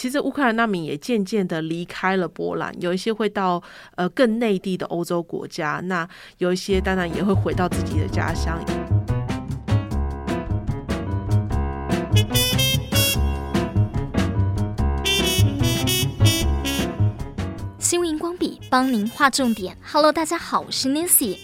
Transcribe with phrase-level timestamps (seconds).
[0.00, 3.60] 其实乌克兰难民也渐渐的离开了波兰，有一些会到
[3.96, 8.56] 呃更内地的欧洲国家，那有一些当然也会回到自己的家乡。
[17.80, 19.76] 新闻荧光笔帮您画重点。
[19.82, 21.38] Hello，大家好，我是 Nancy。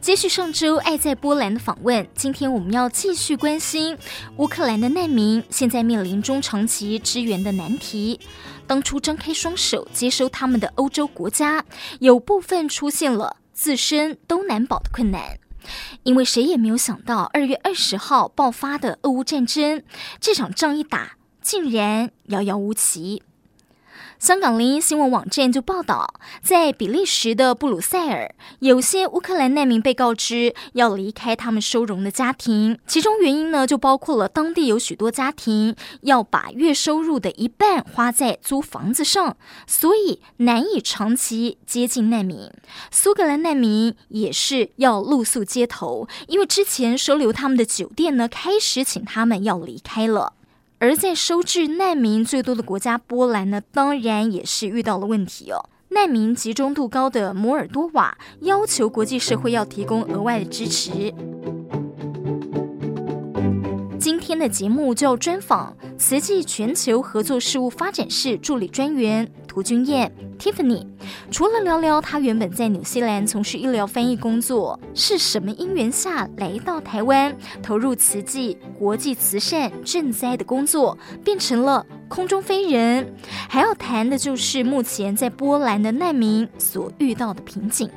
[0.00, 3.98] 接续上周爱在波兰的访问，今天我们要继续关心
[4.38, 8.18] 乌克兰的难民现在面临中长期支援的难题。
[8.66, 11.62] 当初张开双手接收他们的欧洲国家，
[11.98, 15.38] 有部分出现了自身都难保的困难，
[16.02, 19.82] 因为谁也没有想到，二月二十号爆发的俄乌战争，
[20.18, 23.22] 这场仗一打，竟然遥遥无期。
[24.20, 42.50] 香港零一新闻网站就报道，在比利时的布鲁塞尔，有些乌克兰难民被告知要离开他们收容的家庭，其中原因呢，就包括了当地有许多家庭要把月收入的一半花在租房子上，所以难以长期接近难民。
[42.90, 50.34] 苏格兰难民也是要露宿街头，因为之前收留他们的酒店呢，开始请他们要离开了。
[50.80, 55.68] 而在收治难民最多的国家波兰呢，当然也是遇到了问题哦。
[55.90, 61.12] 难民集中度高的摩尔多瓦要求国际社会要提供额外的支持。
[64.00, 70.86] 今天的节目就要专访慈济全球合作事务发展室助理专员涂君燕 Tiffany。
[71.30, 83.14] 除了聊聊她原本在纽西兰从事医疗翻译工作，是什么因缘下来到台湾投入慈济国际慈善赈灾的工作，变成了空中飞人，
[83.50, 87.90] 还要谈的就是目前在波兰的难民所遇到的瓶颈。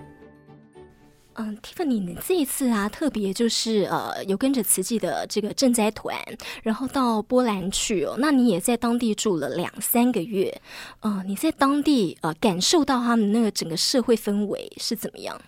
[1.36, 6.16] 嗯，Tiffany，你这一次啊，特别就是呃，有跟着慈济的这个赈灾团，
[6.62, 8.16] 然后到波兰去哦。
[8.20, 10.62] 那你也在当地住了两三个月，
[11.00, 15.42] 呃，你在当地呃感受到他们那个整个社会氛围是怎么样？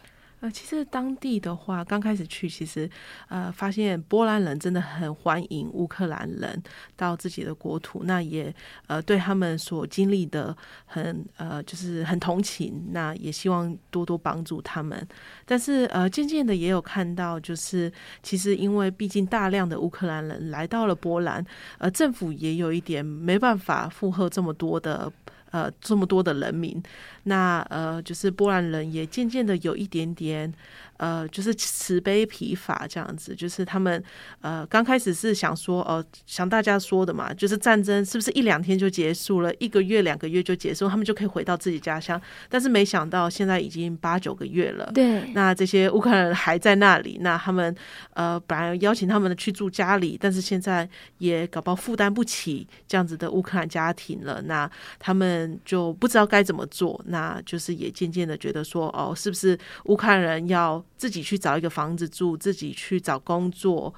[0.50, 2.90] 其实当地的话，刚开始去，其实
[3.28, 6.62] 呃，发现波兰人真的很欢迎乌克兰人
[6.96, 8.54] 到自己的国土，那也
[8.88, 10.56] 呃对他们所经历的
[10.86, 15.08] 很呃就是很同情，那也希望多多帮助他们。
[15.46, 17.92] 但是呃，渐渐的也有看到，就是
[18.24, 21.46] 其实因为毕竟大量的乌克兰人来到了波兰，
[21.78, 25.12] 呃，政府也有一点没办法负荷这么多的。
[25.52, 26.82] 呃，这么多的人民，
[27.24, 30.54] 那呃，就是波兰人也渐渐的有一点点。
[30.98, 34.02] 呃，就是慈悲疲乏这样子，就是他们
[34.40, 42.22] 呃刚开始是想说，呃，想大家说的嘛，就是战争是不是一两天就结束了，一个月两个月就结束，他们就可以回到自己家乡。
[42.48, 47.76] 但是没想到现在已经八九个月了，对，那这些乌克兰人还在那里，那他们
[48.14, 60.84] 呃本来邀请他们去住家里，但是现在也搞不好负担不起这样子的乌克兰家庭了，那他们就不知道该怎么做，那就是也渐渐的觉得说，哦，是不是乌克兰人要。
[60.98, 63.94] 自己去找一个房子住，自己去找工作，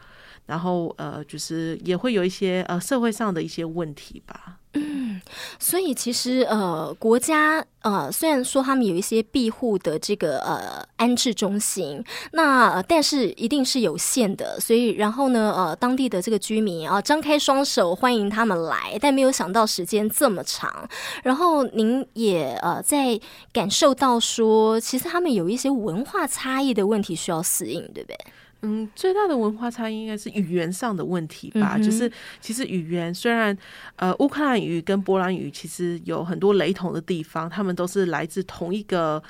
[0.46, 4.58] 然后呃，就是也会有一些呃社会上的一些问题吧。
[5.60, 14.60] 所以其实呃，国家呃虽然说他们有一些庇护的这个呃安置中心，那、呃、但是一定是有限的。
[14.60, 20.88] 所以然后呢，呃，当地的这个居民啊、呃，张开双手欢迎他们来，但没有想到时间这么长。
[21.24, 23.20] 然后您也呃在
[23.52, 28.18] 感受到说，其实他们有一些文化差异的问题需要适应，对不对？
[28.68, 31.76] 嗯，最大的文化差异应该是语言上的问题吧。
[31.78, 32.12] 嗯、就是
[32.42, 33.58] 其实语言虽然
[33.96, 39.24] 呃，乌克兰语跟波兰语其实有很多雷同的地方，他们都是来自同一个。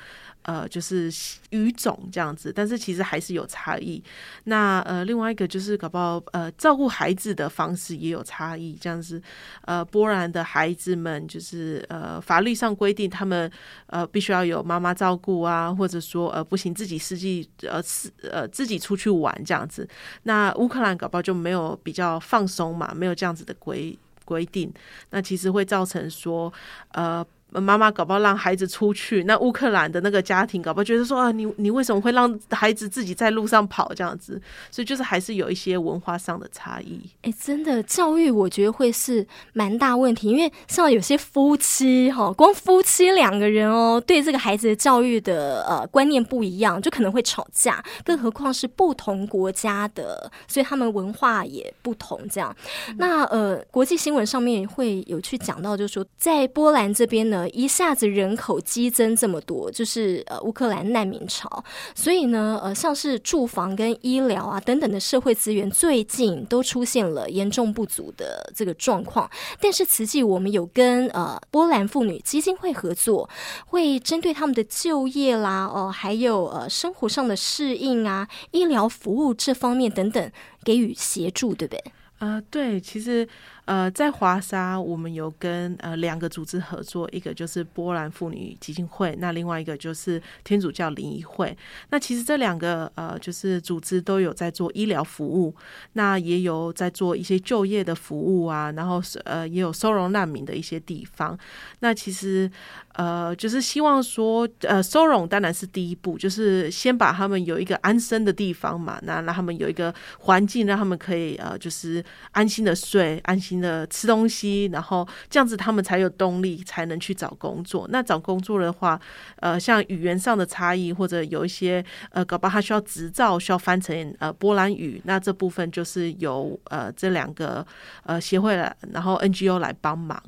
[0.48, 1.12] 呃，就是
[1.50, 4.02] 语种这样子，但是其实还是有差异。
[4.44, 8.74] 那呃，另外一个就是搞不好呃，照顾孩子的方式也有差异。
[8.80, 9.20] 这样子，
[9.66, 13.50] 呃，波兰的孩子们就是呃，法律上规定他们
[13.88, 19.86] 呃必须要有妈妈照顾啊，或者说呃不行自己自己呃自呃自己出去玩这样子。
[20.22, 24.72] 那乌克兰搞不好就没有比较放松嘛，没有这样子的规规定。
[25.10, 26.50] 那其实会造成说
[26.92, 27.22] 呃。
[27.50, 34.40] 妈妈搞不好让孩子出去，那乌克兰的那个家庭搞不好觉得说啊，你你为什么会让孩子自己在路上跑这样子？
[34.70, 37.00] 所以就是还是有一些文化上的差异。
[37.22, 52.20] 哎，真的教育我觉得会是蛮大问题，因为像有些夫妻哈，光夫妻两个人哦，对这个孩子的教育的呃观念不一样，就可能会吵架，更何况是不同国家的，所以他们文化也不同。
[52.28, 52.54] 这样，
[52.98, 57.37] 那呃，国际新闻上面会有去讲到，就是说在波兰这边呢。
[57.38, 61.64] 呢，一下子人口激增这么多，就是呃乌克兰难民潮，
[61.94, 69.30] 所以呢，呃像是住房跟医疗啊等等的社会资源，最近都出现了严重不足的这个状况。
[69.60, 73.28] 但是慈济我们有跟呃波兰妇女基金会合作，
[73.66, 80.32] 会针对他们的就业啦，哦、还有呃生活上的适应啊，医疗服务这方面等等
[80.64, 81.92] 给予协助，对不对？
[82.18, 83.28] 啊、呃，对，其实。
[83.68, 91.54] 呃，在华沙，我们有跟呃两个组织合作，一个就是波兰妇女基金会，那另外一个就是天主教灵医会。
[91.90, 95.54] 那其实这两个呃就是组织都有在做医疗服务，
[95.92, 101.38] 那也有在做一些就业的服务啊，然后呃也有收容难民的一些地方。
[101.80, 102.50] 那其实
[102.94, 117.86] 呃就是希望说呃收容当然是第一步，就是先把他们有一个安身的地方嘛，那让他们有一个环境，让他们可以呃就是安心的睡，安心的吃东西，然后这样子他们才有动力，才能去找工作。
[117.90, 119.00] 那找工作的话，
[119.36, 127.66] 呃，像语言上的差异，或者有一些呃，搞不好他需要执照，需要翻成呃波兰语，那这部分就是由呃这两个
[128.04, 130.22] 呃协会来，然后 NGO 来帮忙。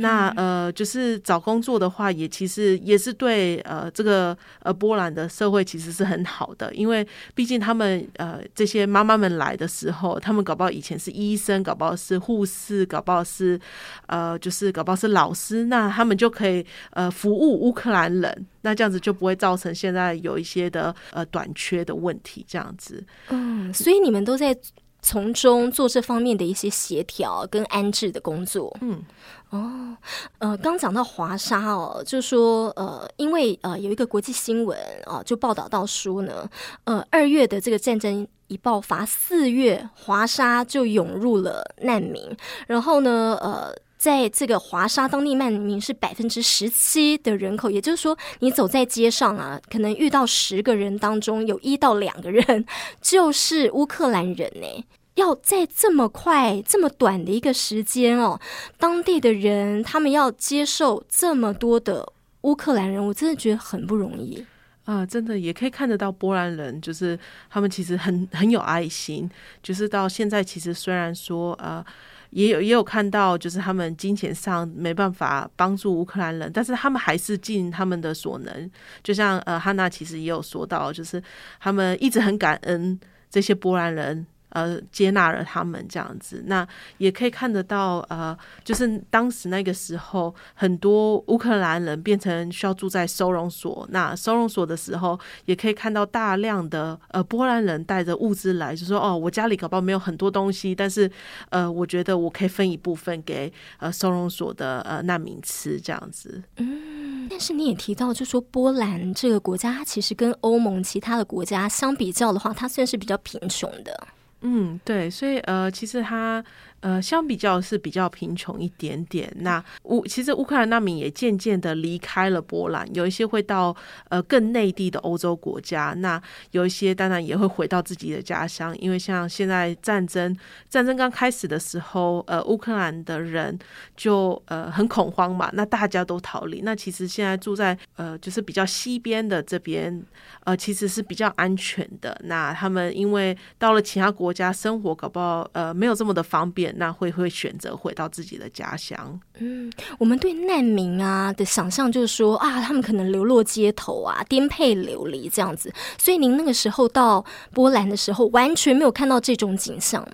[0.00, 13.60] 那呃，就是找工作的话，也其实也是对呃这个呃波兰的社会其实是很好的，因为毕竟他们呃这些妈妈们来的时候，他们搞不好以前是医生，搞不好是护士，搞不好是
[14.06, 23.04] 呃就是搞不好是老师，那他们就可以呃服务乌克兰人，那这样子就不会造成现在有一些的呃短缺的问题，这样子。
[23.28, 24.56] 嗯，所以你们都在。
[25.02, 28.76] 从中做这方面的一些协调跟安置的工作。
[28.80, 29.02] 嗯，
[29.50, 29.96] 哦，
[30.38, 36.48] 呃，刚讲到华沙哦，就说呃，因为呃有一个国际新闻啊、呃，就报道到说呢，
[36.84, 42.36] 呃，二月的这个战争一爆发，四月华沙就涌入了难民，
[42.66, 43.74] 然后呢，呃。
[44.00, 52.64] 在这个华沙当地难民是百分之十七的人口，也就是说，你走在街上啊，可能遇到十个人当中有一到两个人
[53.02, 54.84] 就是乌克兰人呢。
[55.16, 58.40] 要在这么快、这么短的一个时间哦，
[58.78, 62.10] 当地的人他们要接受这么多的
[62.40, 64.42] 乌克兰人，我真的觉得很不容易
[64.86, 65.04] 啊！
[65.04, 67.18] 真的也可以看得到波兰人，就是
[67.50, 69.30] 他们其实很很有爱心，
[69.62, 71.84] 就是到现在其实虽然说呃。
[72.30, 78.70] 也有也有看到，就是他们金钱上没办法帮助乌克兰人，但是他们还是尽他们的所能。
[79.02, 81.22] 就像呃，汉娜其实也有说到，就是
[81.58, 82.98] 他们一直很感恩
[83.28, 84.26] 这些波兰人。
[84.50, 86.66] 呃，接纳了他们这样子，那
[86.98, 93.86] 也可以看得到，呃，就是当时那个时候，很多乌克兰人变成需要住在收容所。
[93.90, 101.10] 那收容所的时候，也可以看到大量的呃波兰人带着物资来，就说哦，我家里搞不好没有很多东西，但是
[101.50, 106.42] 呃，我觉得我可以分一部分给呃收容所的呃难民吃这样子。
[106.56, 114.08] 嗯，但是你也提到，就说波兰这个国家，它其实跟欧盟其他的国家相比较的话，它算是比较贫穷的。
[114.42, 116.42] 嗯，对，所以呃，其实他。
[116.80, 119.30] 呃，相比较是比较贫穷一点点。
[119.40, 123.76] 那乌其实乌克兰难民也渐渐的离开了波兰，有一些会到
[124.08, 125.94] 呃更内地的欧洲国家。
[125.98, 126.20] 那
[126.52, 130.34] 有一些当然也会回到自己的家乡，因为像现在战争
[130.70, 133.58] 战争刚开始的时候，呃，乌克兰的人
[133.94, 136.62] 就呃很恐慌嘛，那大家都逃离。
[136.62, 140.02] 那其实现在住在呃就是比较西边的这边，
[140.44, 142.18] 呃其实是比较安全的。
[142.24, 146.69] 那他们因为到了其他国家生活，搞不好呃没有这么的方便。
[146.76, 149.18] 那会会选择回到自己的家乡。
[149.38, 155.72] 嗯，我们对难民啊的想象就是说啊，他们可能流落街头啊，颠沛流离这样子。
[155.98, 160.06] 所以您那个时候到波兰的时候，完全没有看到这种景象。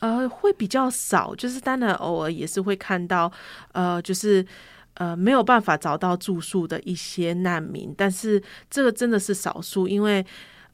[0.00, 3.32] 呃，会比较少，就是当然偶尔也是会看到，
[3.72, 4.46] 呃，就是
[4.94, 10.24] 呃没有办法找到住宿的一些难民，但是这个真的是少数，因为。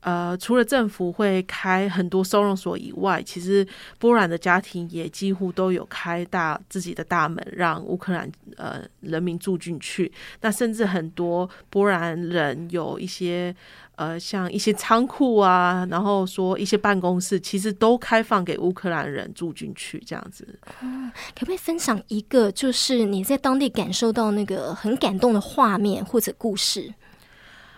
[0.04, 3.66] 呃，除了政府会开很多收容所以外，其实
[3.98, 10.12] 波兰的家庭也几乎都有开大自己的大门，让乌克兰呃人民住进去。
[10.42, 13.56] 那甚至很多波兰人有一些
[13.96, 20.46] 呃，像一些仓库啊，然后说一些办公室，其实都开放给乌克兰人住进去，这样子。
[20.82, 26.92] 嗯，可不可以分享一个，就是你在当地感受到那个很感动的画面或者故事？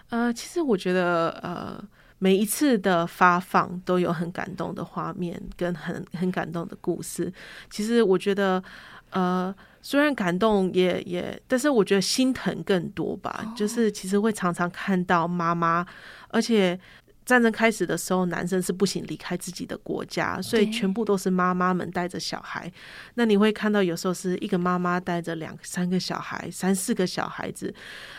[0.09, 1.81] 呃，其实我觉得呃。
[2.19, 7.33] 每一次的发放都有很感动的画面跟很很感动的故事。
[7.71, 8.63] 其实我觉得，
[9.11, 13.53] 呃，虽然感动也也，但是我觉得心疼更多吧。
[13.55, 15.87] 就是其实会常常看到妈妈，
[16.29, 16.79] 而且
[17.27, 22.73] 战争开始的时候，男生是不行离开自己的国家，所以全部都是妈妈们带着小孩。
[23.15, 27.75] 那你会看到有时候是一个妈妈带着两三个小孩、三四个小孩子，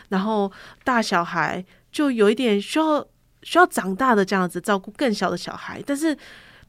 [0.09, 0.51] 然后
[0.83, 3.03] 大小孩就有一点需要
[3.43, 6.17] 需要长大的这样子照顾更小的小孩，但是。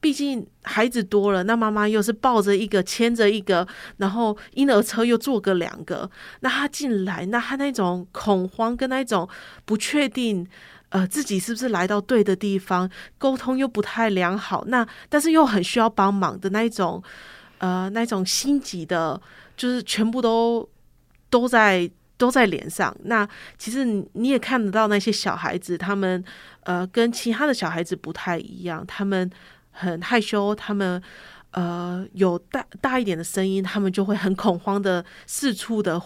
[0.00, 6.08] 毕竟孩子多了，那妈妈又是抱着一个牵着一个，然后婴儿车又坐个两个，
[6.38, 9.28] 那他进来，那他那种恐慌跟那种
[9.64, 10.46] 不确定，
[10.90, 17.02] 呃，自己是不是来到对的地方，沟通又不太良好，那但是又很需要帮忙的那一种，
[17.58, 19.20] 呃，那种心急的，
[19.56, 20.68] 就是全部都
[21.28, 22.94] 都在都在脸上。
[23.04, 26.22] 那其实你也看得到那些小孩子，他们
[26.64, 29.30] 呃跟其他的小孩子不太一样，他们。
[29.80, 31.00] 很害羞，他们
[31.52, 36.02] 呃有大大一点的声音，他们就会很恐慌的四处的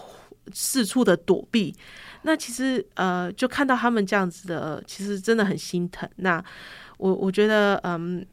[0.51, 1.75] 四处的躲避。
[2.21, 6.07] 那其实呃，就看到他们这样子的，其实真的很心疼。
[6.17, 6.43] 那
[6.99, 8.23] 我我觉得，嗯，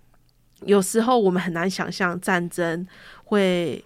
[0.66, 2.86] 有时候我们很难想象战争
[3.24, 3.82] 会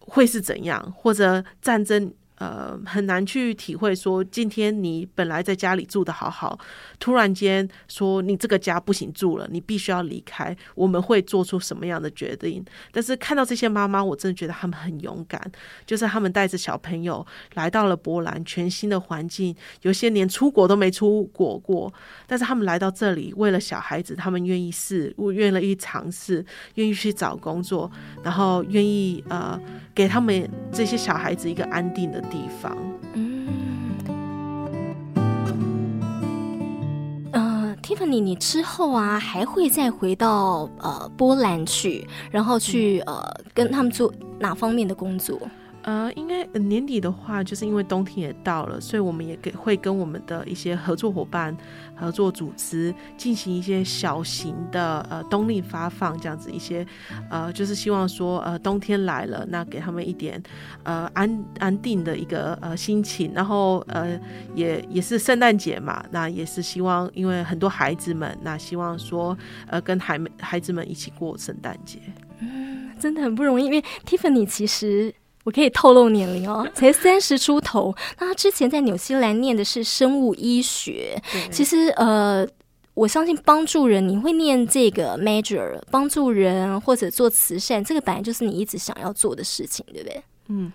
[0.00, 2.12] 会是怎样，或者战争。
[2.36, 6.58] 呃，很难去体会说，今天你本来在家里住的好好，
[6.98, 12.64] 突然间说你这个家不行住了，你必须要离开，我们会做出什么样的决定？
[12.92, 15.40] 但是看到这些妈妈，我真的觉得他们很勇敢，
[15.86, 21.92] 就是他们带着小朋友来到了波兰，全新的环境，有些连出国都没出国过，
[22.26, 27.90] 但是他们来到这里，为了小孩子，他们愿意试，愿意尝试，愿意去找工作，
[28.22, 29.58] 然后愿意呃
[29.94, 32.76] 给他们这些小孩子一个安定的地方，
[33.14, 33.46] 嗯，
[37.32, 43.22] 呃，Tiffany，你之后啊还会再回到呃波兰去，然后去呃
[43.54, 45.38] 跟他们做哪方面的工作？
[45.86, 51.56] 呃，应该年底的话，就是因为冬天也到了，所以我们也给会跟我们的一些合作伙伴、
[51.94, 56.84] 合作组织进行一些小型的呃冬令发放，这样子一些
[57.30, 60.42] 呃，就是希望说呃冬天来了，那给他们一点
[60.82, 64.20] 呃安安定的一个呃心情，然后呃
[64.56, 69.38] 也也是圣诞节嘛，那也是希望因为很多孩子们，那希望说
[69.68, 72.00] 呃跟孩孩子们一起过圣诞节。
[72.40, 75.14] 嗯，真的很不容易，因为 Tiffany 其实。
[75.46, 77.94] 我可以透露年龄哦， 才三十出头。
[78.18, 81.16] 那他之前在纽西兰念的是生物医学。
[81.52, 82.44] 其实呃，
[82.94, 90.22] 我相信帮助人，你会念这个 major，帮助人或者做慈善，这个本来就是你一直想要做的事情，对不对？
[90.48, 90.72] 嗯，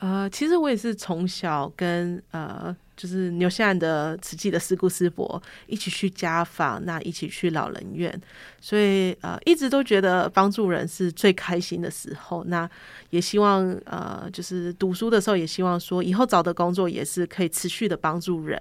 [0.00, 2.76] 呃，其实我也是从小跟呃。
[2.98, 8.12] 就是纽西兰的慈济的师姑师伯一起去家访，那一起去老人院，
[8.60, 12.42] 所以呃一直都觉得帮助人是最开心的时候。
[12.48, 12.68] 那
[13.10, 18.60] 也希望呃就是读书的时候也希望说以后找的工作也是可以持续的帮助人。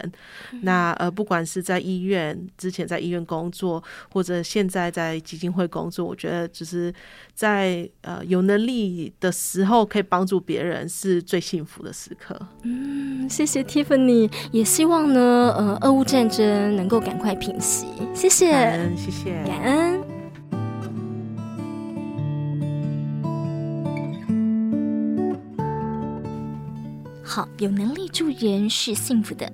[0.53, 6.93] 嗯、那呃不管是在医院之前在医院工作，或者现在在基金会工作，我觉得就是
[7.33, 12.39] 在呃有能力的时候可以帮助别人是最幸福的时刻。
[12.61, 14.26] 嗯，谢谢 Tiffany。
[14.51, 15.19] 也希望呢，
[15.57, 17.87] 呃，俄乌战争能够赶快平息。
[18.13, 20.01] 谢谢，感恩，谢谢，感恩。
[27.23, 29.51] 好，有能力助人是幸福的。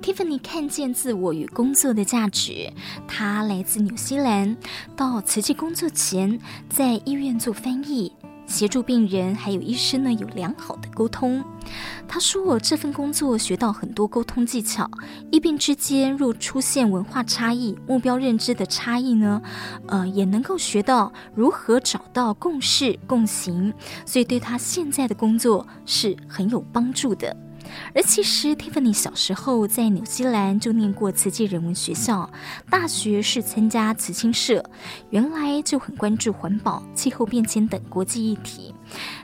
[0.00, 2.72] Tiffany 看见自我与工作的价值。
[3.08, 4.56] 她来自纽西兰，
[4.94, 6.38] 到慈济工作前，
[6.70, 8.12] 在医院做翻译。
[8.46, 11.44] 协助病人还有医生呢，有良好的沟通。
[12.06, 14.88] 他说：“我这份工作学到很多沟通技巧。
[15.30, 19.42] 医病之间若出现文化差异、目标认知的差异呢，
[19.88, 23.74] 呃，也能够学到如何找到共事、共行。
[24.04, 27.36] 所以对他现在的工作是很有帮助的。”
[27.94, 32.30] 而其实，Tiffany 小时候在纽西兰就念过慈济人文学校，
[32.70, 34.64] 大学是参加慈青社，
[35.10, 38.74] 原来就很关注环保、气候变迁等国际议题。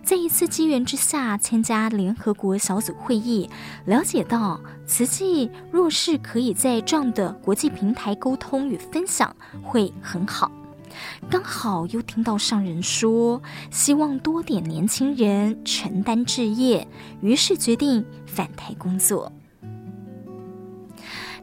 [0.04, 3.49] 在一次机缘之下，参加联合国小组会议，
[3.87, 10.50] 了解到慈济若是可以在这样的国际平台沟通与分享，会很好。
[11.30, 16.87] 刚好又听到上人说，希望多点年轻人承担置业，
[17.20, 19.32] 于是决定返台工作。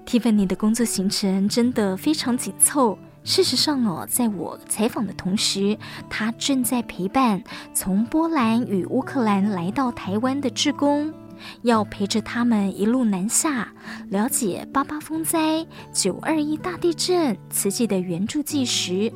[0.06, 2.98] Tiffany 的工作行程真的非常紧凑。
[3.24, 5.78] 事实上哦，在我采访的同时，
[6.10, 11.14] 他正在陪伴从波兰与乌克兰来到台湾的志工。
[11.62, 13.74] 要陪着他们一路南下，
[14.10, 19.12] 了解八八风灾、九二一大地震、慈济的援助纪实，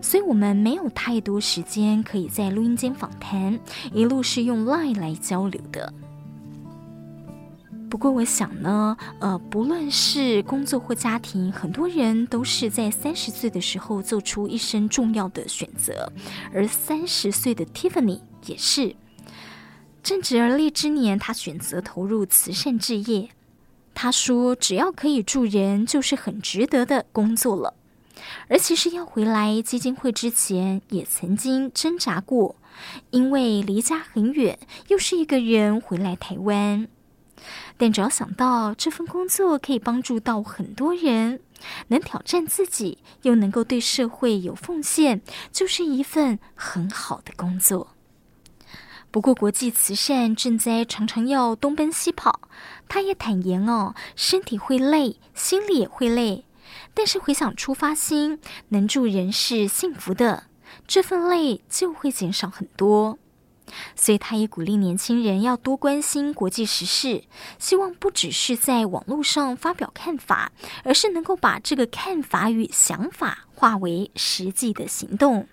[0.00, 3.58] 所以我们没有太多时间可以在录音间访谈，
[3.92, 5.92] 一路是用 Line 来交流的。
[7.90, 16.12] 不过我想呢，呃，不论是工作或家庭，很多人都是在三十岁的时候做出一生重要的选择，
[16.52, 18.96] 而三十岁的 Tiffany 也是。
[20.04, 23.30] 正值而立之年，他选择投入慈善事业。
[23.94, 27.72] 他说：“只要可以助人，就是很值得的工作了。”
[28.48, 32.54] 而其实要回来基金会之前，也曾经挣扎过，
[33.12, 34.58] 因为离家很远，
[34.88, 36.86] 又是一个人回来台湾。
[37.78, 41.40] 但只要想到这份工作可以帮助到很多人，
[41.88, 47.93] 能挑战自己，又能够对社会有奉献，就是一份很好的工作。
[49.14, 52.40] 不过，国际慈善赈灾常常要东奔西跑，
[52.88, 56.44] 他也坦言哦，身体会累，心里也会累。
[56.94, 58.40] 但是回想出发心，
[58.70, 60.48] 能助人是幸福的，
[60.88, 63.16] 这份累就会减少很多。
[63.94, 67.22] 所以，他也鼓励年轻人要多关心国际时事，
[67.60, 70.50] 希望不只是在网络上发表看法，
[70.82, 75.46] 而是能够把这个看法与想法化为实际的行动。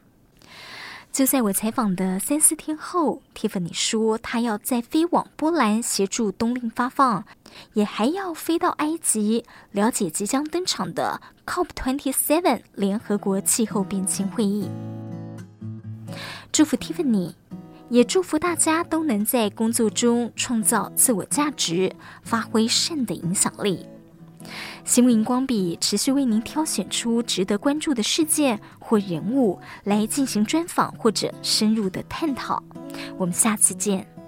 [1.12, 7.26] 就在我采访的三四天后，Tiffany 说，她要再飞往波兰协助冬令发放，
[7.74, 14.70] 也还要飞到埃及了解即将登场的 COP27 联合国气候变迁会议。
[16.54, 17.34] 祝福 Tiffany，
[17.90, 23.86] 也祝福大家都能在工作中创造自我价值，发挥善的影响力。
[24.84, 32.62] 新闻荧光笔持续为您挑选出值得关注的事件或人物来进行专访或者深入的探讨。
[33.18, 34.21] 我们下次见。